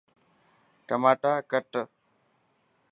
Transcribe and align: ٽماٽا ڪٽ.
ٽماٽا 0.87 1.33
ڪٽ. 1.51 1.71